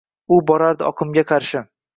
[0.35, 1.67] U borardi oqimga qarshi.